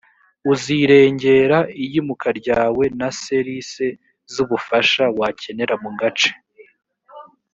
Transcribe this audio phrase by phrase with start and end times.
[0.51, 3.87] uzirengera iyimuka ryawe na ser ise
[4.31, 6.31] z ubufasha wakenera mu gace